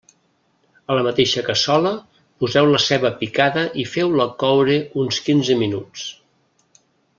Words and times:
A 0.93 0.95
la 0.99 1.03
mateixa 1.07 1.43
cassola 1.49 1.91
poseu 2.43 2.71
la 2.71 2.79
ceba 2.87 3.13
picada 3.21 3.67
i 3.83 3.87
feu-la 3.93 4.27
coure 4.45 4.79
uns 5.05 5.21
quinze 5.29 5.61
minuts. 5.63 6.11